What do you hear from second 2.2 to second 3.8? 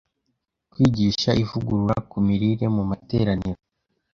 Mirire mu Materaniro